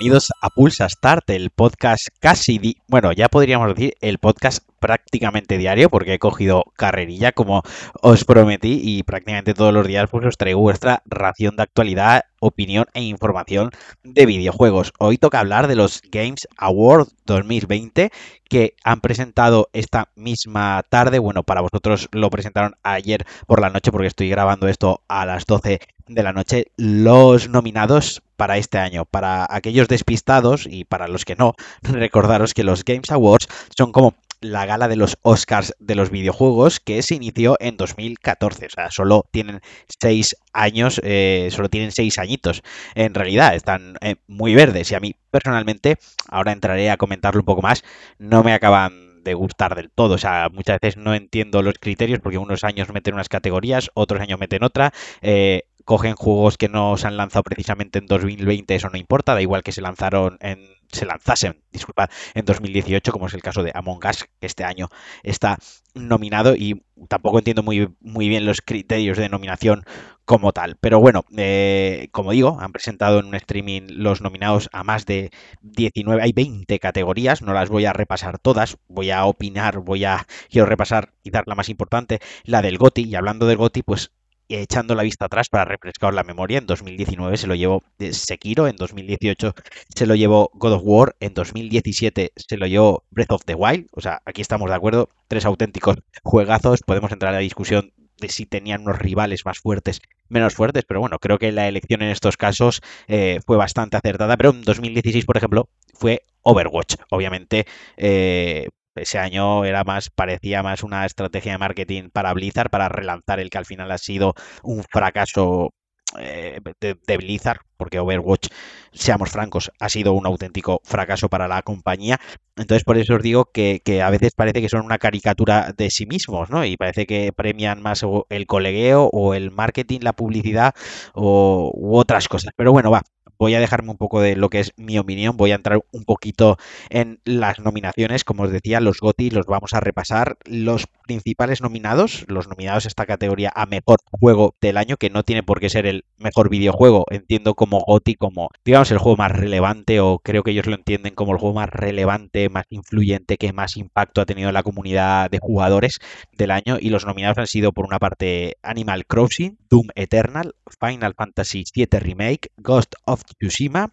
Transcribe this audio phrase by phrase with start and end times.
[0.00, 5.90] bienvenidos a Pulsa Start, el podcast casi, bueno, ya podríamos decir el podcast prácticamente diario,
[5.90, 7.62] porque he cogido carrerilla como
[8.02, 12.86] os prometí y prácticamente todos los días pues os traigo vuestra ración de actualidad, opinión
[12.94, 13.70] e información
[14.02, 14.92] de videojuegos.
[14.98, 18.10] Hoy toca hablar de los Games Awards 2020
[18.48, 21.18] que han presentado esta misma tarde.
[21.18, 25.44] Bueno, para vosotros lo presentaron ayer por la noche porque estoy grabando esto a las
[25.46, 26.66] 12 de la noche.
[26.76, 29.04] Los nominados para este año.
[29.04, 34.14] Para aquellos despistados y para los que no, recordaros que los Games Awards son como
[34.40, 38.66] la gala de los Oscars de los videojuegos que se inició en 2014.
[38.66, 39.60] O sea, solo tienen
[40.00, 42.62] seis años, eh, solo tienen seis añitos.
[42.94, 45.96] En realidad, están eh, muy verdes y a mí personalmente,
[46.28, 47.84] ahora entraré a comentarlo un poco más,
[48.18, 50.14] no me acaban de gustar del todo.
[50.14, 54.20] O sea, muchas veces no entiendo los criterios porque unos años meten unas categorías, otros
[54.20, 54.92] años meten otra.
[55.20, 59.42] Eh, cogen juegos que no se han lanzado precisamente en 2020, eso no importa, da
[59.42, 60.60] igual que se lanzaron en
[60.92, 64.88] se lanzasen, disculpad, en 2018, como es el caso de Among Us, que este año
[65.24, 65.58] está
[65.94, 69.82] nominado y tampoco entiendo muy, muy bien los criterios de nominación
[70.24, 70.76] como tal.
[70.80, 75.30] Pero bueno, eh, como digo, han presentado en un streaming los nominados a más de
[75.62, 80.24] 19, hay 20 categorías, no las voy a repasar todas, voy a opinar, voy a,
[80.50, 84.12] quiero repasar y dar la más importante, la del GOTI, y hablando del GOTI, pues
[84.56, 88.76] echando la vista atrás para refrescar la memoria, en 2019 se lo llevó Sekiro, en
[88.76, 89.54] 2018
[89.94, 93.88] se lo llevó God of War, en 2017 se lo llevó Breath of the Wild,
[93.92, 98.28] o sea, aquí estamos de acuerdo, tres auténticos juegazos, podemos entrar a la discusión de
[98.28, 102.10] si tenían unos rivales más fuertes, menos fuertes, pero bueno, creo que la elección en
[102.10, 108.68] estos casos eh, fue bastante acertada, pero en 2016, por ejemplo, fue Overwatch, obviamente, eh,
[108.94, 113.50] ese año era más, parecía más una estrategia de marketing para Blizzard, para relanzar el
[113.50, 115.70] que al final ha sido un fracaso
[116.18, 118.48] eh, de, Blizzard, porque Overwatch,
[118.92, 122.18] seamos francos, ha sido un auténtico fracaso para la compañía.
[122.56, 126.06] Entonces, por eso os digo que, a veces parece que son una caricatura de sí
[126.06, 126.64] mismos, ¿no?
[126.64, 130.74] Y parece que premian más el colegueo o el marketing, la publicidad
[131.14, 132.52] o, u otras cosas.
[132.56, 133.02] Pero bueno, va,
[133.40, 136.04] voy a dejarme un poco de lo que es mi opinión, voy a entrar un
[136.04, 136.58] poquito
[136.90, 142.26] en las nominaciones, como os decía, los GOTI los vamos a repasar, los principales nominados,
[142.28, 145.70] los nominados a esta categoría a mejor juego del año, que no tiene por qué
[145.70, 150.42] ser el mejor videojuego, entiendo como GOTI como, digamos, el juego más relevante o creo
[150.42, 154.26] que ellos lo entienden como el juego más relevante, más influyente, que más impacto ha
[154.26, 155.98] tenido en la comunidad de jugadores
[156.32, 156.76] del año.
[156.78, 162.00] Y los nominados han sido por una parte Animal Crossing, Doom Eternal, Final Fantasy VII
[162.00, 163.92] Remake, Ghost of Tsushima,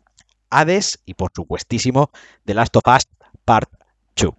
[0.50, 2.12] Hades y por supuestísimo
[2.46, 3.08] The Last of Us
[3.46, 3.70] Part
[4.16, 4.34] 2.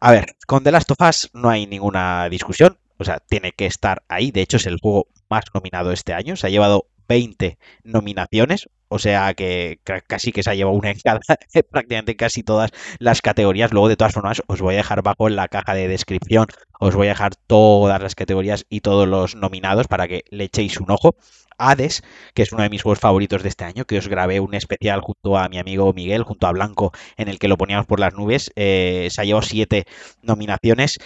[0.00, 3.66] A ver, con The Last of Us no hay ninguna discusión, o sea, tiene que
[3.66, 7.58] estar ahí, de hecho es el juego más nominado este año, se ha llevado 20
[7.84, 11.20] nominaciones, o sea que casi que se ha llevado una en cada,
[11.70, 13.70] prácticamente casi todas las categorías.
[13.70, 16.46] Luego, de todas formas, os voy a dejar bajo en la caja de descripción,
[16.80, 20.80] os voy a dejar todas las categorías y todos los nominados para que le echéis
[20.80, 21.16] un ojo.
[21.58, 22.02] Hades,
[22.34, 25.02] que es uno de mis juegos favoritos de este año, que os grabé un especial
[25.02, 28.14] junto a mi amigo Miguel, junto a Blanco, en el que lo poníamos por las
[28.14, 28.50] nubes.
[28.56, 29.84] Eh, se ha llevado siete
[30.22, 30.98] nominaciones.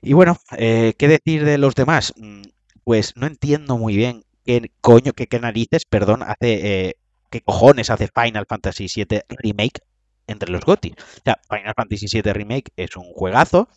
[0.00, 2.14] Y bueno, eh, ¿qué decir de los demás?
[2.16, 2.42] Mm,
[2.82, 6.96] pues no entiendo muy bien qué coño, qué, qué narices, perdón, hace, eh,
[7.30, 9.80] qué cojones hace Final Fantasy VII Remake
[10.26, 10.94] entre los GOTY.
[10.98, 13.68] O sea, Final Fantasy VII Remake es un juegazo,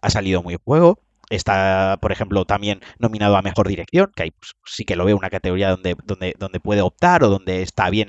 [0.00, 4.54] ha salido muy juego, está, por ejemplo, también nominado a Mejor Dirección, que ahí pues,
[4.64, 8.08] sí que lo veo una categoría donde, donde, donde puede optar o donde está bien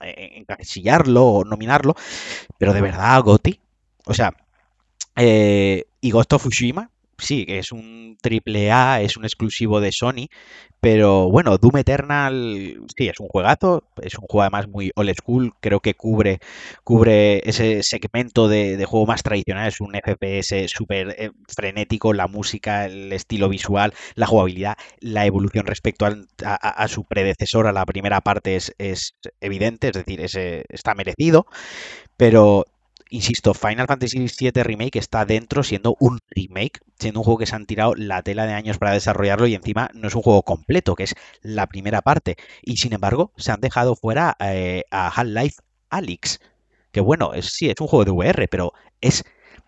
[0.00, 1.94] encasillarlo o nominarlo,
[2.58, 3.60] pero de verdad, GOTY,
[4.06, 4.34] o sea,
[5.16, 9.92] eh, y Ghost of Tsushima, sí, que es un triple A, es un exclusivo de
[9.92, 10.28] Sony,
[10.80, 15.52] pero bueno, Doom Eternal, sí, es un juegazo, es un juego además muy old school,
[15.60, 16.40] creo que cubre,
[16.84, 22.86] cubre ese segmento de, juego más tradicional, es un FPS súper eh, frenético, la música,
[22.86, 28.56] el estilo visual, la jugabilidad, la evolución respecto a, su predecesor, a la primera parte
[28.56, 28.72] es,
[29.40, 30.20] evidente, es decir,
[30.68, 31.46] está merecido,
[32.16, 32.64] pero
[33.10, 37.56] insisto, Final Fantasy VII Remake está dentro siendo un remake, siendo un juego que se
[37.56, 40.94] han tirado la tela de años para desarrollarlo y encima no es un juego completo,
[40.94, 42.36] que es la primera parte.
[42.62, 45.56] Y sin embargo, se han dejado fuera eh, a Half-Life
[45.90, 46.40] Alyx,
[46.92, 49.24] que bueno, es, sí, es un juego de VR, pero es,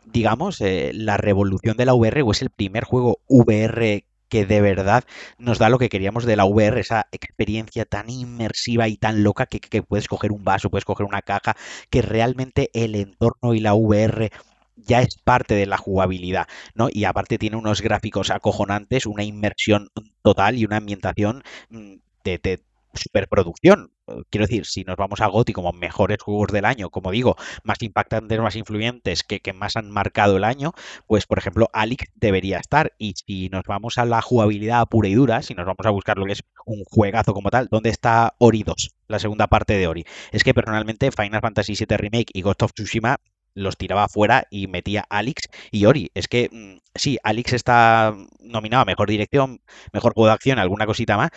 [0.07, 4.63] digamos, eh, la revolución de la VR o es el primer juego VR que de
[4.63, 5.05] verdad
[5.37, 9.45] nos da lo que queríamos de la VR, esa experiencia tan inmersiva y tan loca
[9.45, 11.55] que, puedes coger un vaso, puedes coger una caja,
[11.91, 14.31] que realmente el entorno y la VR
[14.75, 16.89] ya es parte de la jugabilidad, ¿no?
[16.91, 19.91] Y aparte tiene unos gráficos acojonantes, una inmersión
[20.23, 22.63] total y una ambientación mm, de,
[22.95, 23.93] superproducción.
[24.31, 27.83] Quiero decir, si nos vamos a GOTI como mejores juegos del año, como digo, más
[27.83, 30.73] impactantes, más influyentes, que, que más han marcado el año,
[31.07, 32.93] pues por ejemplo, Alix debería estar.
[32.99, 36.19] Y si nos vamos a la jugabilidad pura y dura, si nos vamos a buscar
[36.19, 38.91] lo que es un juegazo como tal, ¿dónde está Ori 2?
[39.09, 40.05] La segunda parte de Ori.
[40.31, 43.19] Es que personalmente Final Fantasy VII Remake y Ghost of Tsushima
[43.55, 46.11] los tiraba fuera y metía Alix y Ori.
[46.15, 49.61] Es que mm, sí, Alix está nominado a mejor dirección,
[49.93, 51.31] mejor juego de acción, alguna cosita más,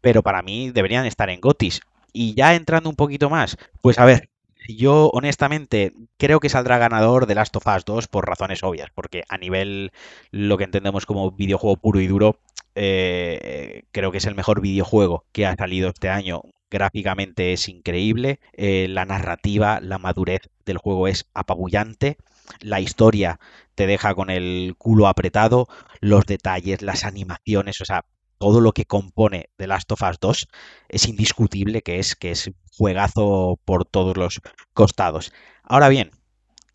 [0.00, 1.80] pero para mí deberían estar en Gotis.
[2.12, 4.30] Y ya entrando un poquito más, pues a ver,
[4.68, 9.24] yo honestamente creo que saldrá ganador de Last of Us 2 por razones obvias, porque
[9.28, 9.92] a nivel
[10.30, 12.40] lo que entendemos como videojuego puro y duro,
[12.74, 16.42] eh, creo que es el mejor videojuego que ha salido este año.
[16.70, 22.16] Gráficamente es increíble, eh, la narrativa, la madurez del juego es apabullante,
[22.60, 23.38] la historia
[23.76, 25.68] te deja con el culo apretado,
[26.00, 28.04] los detalles, las animaciones, o sea,
[28.38, 30.48] todo lo que compone The Last of Us 2
[30.88, 34.40] es indiscutible que es que es juegazo por todos los
[34.74, 35.32] costados.
[35.62, 36.10] Ahora bien,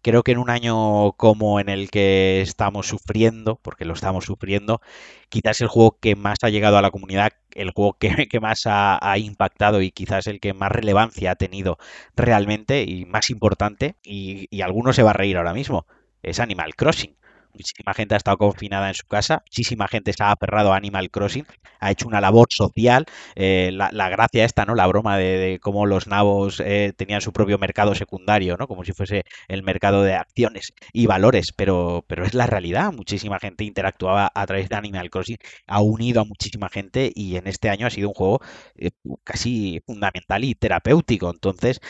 [0.01, 4.81] creo que en un año como en el que estamos sufriendo, porque lo estamos sufriendo,
[5.29, 8.09] quizás el juego que más ha llegado a la comunidad, el juego que,
[8.41, 11.77] más ha, impactado y quizás el que más relevancia ha tenido
[12.15, 15.85] realmente y más importante, y, y alguno se va a reír ahora mismo,
[16.23, 17.15] es Animal Crossing
[17.53, 21.09] muchísima gente ha estado confinada en su casa, muchísima gente se ha aferrado a Animal
[21.09, 21.45] Crossing,
[21.79, 23.05] ha hecho una labor social,
[23.35, 24.75] eh, la, gracia esta, ¿no?
[24.75, 28.67] La broma de, cómo los nabos eh, tenían su propio mercado secundario, ¿no?
[28.67, 33.39] Como si fuese el mercado de acciones y valores, pero, pero es la realidad, muchísima
[33.39, 35.37] gente interactuaba a través de Animal Crossing,
[35.67, 38.41] ha unido a muchísima gente y en este año ha sido un juego
[38.75, 38.91] eh,
[39.23, 41.81] casi fundamental y terapéutico, entonces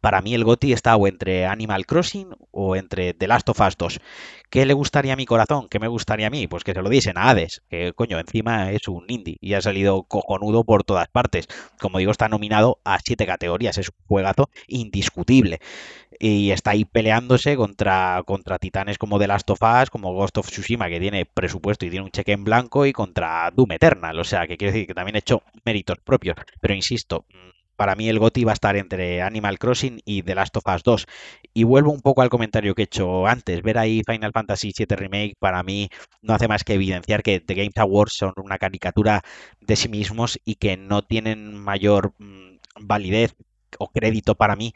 [0.00, 3.76] para mí el GOTI está o entre Animal Crossing o entre The Last of Us
[3.76, 4.00] 2.
[4.50, 5.68] ¿Qué le gustaría a mi corazón?
[5.68, 6.46] ¿Qué me gustaría a mí?
[6.46, 9.60] Pues que se lo diesen a Hades, que coño, encima es un indie y ha
[9.60, 11.48] salido cojonudo por todas partes.
[11.80, 15.60] Como digo, está nominado a siete categorías, es un juegazo indiscutible.
[16.20, 20.50] Y está ahí peleándose contra, contra titanes como The Last of Us, como Ghost of
[20.50, 24.18] Tsushima, que tiene presupuesto y tiene un cheque en blanco, y contra Doom Eternal.
[24.18, 26.36] O sea, que quiere decir que también ha hecho méritos propios.
[26.60, 27.24] Pero insisto,
[27.78, 30.82] para mí el GOTI va a estar entre Animal Crossing y The Last of Us
[30.82, 31.06] 2.
[31.54, 33.62] Y vuelvo un poco al comentario que he hecho antes.
[33.62, 35.88] Ver ahí Final Fantasy VII Remake para mí
[36.20, 39.22] no hace más que evidenciar que The Games Awards son una caricatura
[39.60, 43.36] de sí mismos y que no tienen mayor mm, validez
[43.78, 44.74] o crédito para mí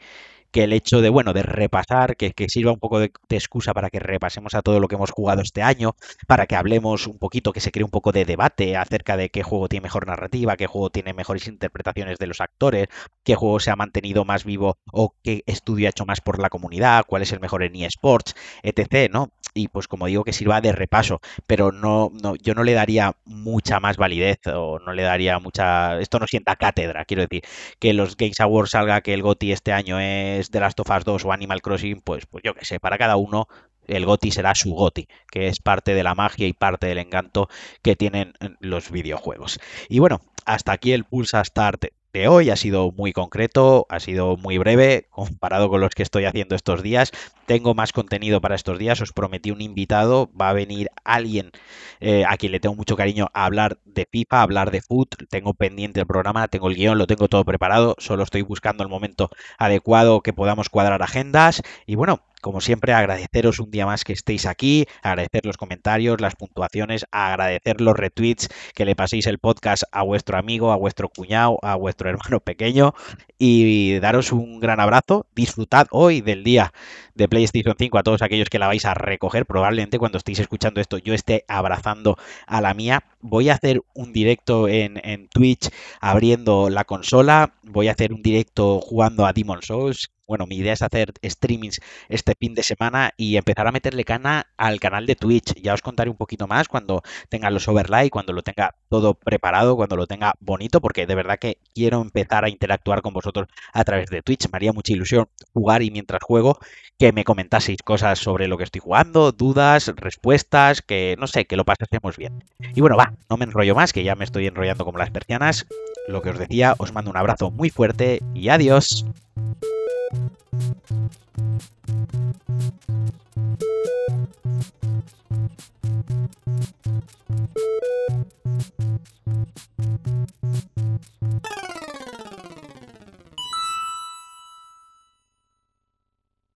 [0.53, 3.99] que el hecho de, bueno, de repasar, que, sirva un poco de, excusa para que
[3.99, 5.95] repasemos a todo lo que hemos jugado este año,
[6.27, 9.41] para que hablemos un poquito, que se cree un poco de debate acerca de qué
[9.43, 12.87] juego tiene mejor narrativa, qué juego tiene mejores interpretaciones de los actores,
[13.23, 16.49] qué juego se ha mantenido más vivo o qué estudio ha hecho más por la
[16.49, 19.31] comunidad, cuál es el mejor en eSports, etc., ¿no?
[19.53, 23.15] Y pues como digo, que sirva de repaso, pero no, no, yo no le daría
[23.25, 25.99] mucha más validez o no le daría mucha...
[25.99, 27.43] Esto no sienta cátedra, quiero decir,
[27.79, 31.03] que los Games Awards salga que el GOTI este año es de Last of Us
[31.05, 33.47] 2 o Animal Crossing, pues, pues yo qué sé, para cada uno
[33.87, 37.49] el GOTI será su GOTI, que es parte de la magia y parte del encanto
[37.81, 39.59] que tienen los videojuegos.
[39.89, 44.37] Y bueno, hasta aquí el Pulsa Start de hoy ha sido muy concreto, ha sido
[44.37, 47.11] muy breve comparado con los que estoy haciendo estos días.
[47.47, 51.51] Tengo más contenido para estos días, os prometí un invitado, va a venir alguien
[51.99, 55.15] eh, a quien le tengo mucho cariño a hablar de FIFA, a hablar de foot,
[55.29, 58.89] tengo pendiente el programa, tengo el guion, lo tengo todo preparado, solo estoy buscando el
[58.89, 64.11] momento adecuado que podamos cuadrar agendas y bueno, como siempre, agradeceros un día más que
[64.11, 69.83] estéis aquí, agradecer los comentarios, las puntuaciones, agradecer los retweets, que le paséis el podcast
[69.93, 72.93] a vuestro amigo, a vuestro cuñado, a vuestro hermano pequeño
[73.39, 75.25] y daros un gran abrazo.
[75.33, 76.73] Disfrutad hoy del día
[77.15, 79.45] de PlayStation 5 a todos aquellos que la vais a recoger.
[79.45, 83.05] Probablemente cuando estéis escuchando esto yo esté abrazando a la mía.
[83.21, 85.69] Voy a hacer un directo en, en Twitch
[86.01, 87.53] abriendo la consola.
[87.63, 91.81] Voy a hacer un directo jugando a Demon Souls bueno, mi idea es hacer streamings
[92.09, 95.53] este fin de semana y empezar a meterle cana al canal de Twitch.
[95.61, 99.75] Ya os contaré un poquito más cuando tenga los overlay, cuando lo tenga todo preparado,
[99.75, 103.83] cuando lo tenga bonito, porque de verdad que quiero empezar a interactuar con vosotros a
[103.83, 104.49] través de Twitch.
[104.51, 106.57] Me haría mucha ilusión jugar y mientras juego
[106.97, 111.57] que me comentaseis cosas sobre lo que estoy jugando, dudas, respuestas, que no sé, que
[111.57, 112.43] lo pasemos bien.
[112.75, 115.67] Y bueno, va, no me enrollo más, que ya me estoy enrollando como las persianas.
[116.07, 119.05] Lo que os decía, os mando un abrazo muy fuerte y adiós.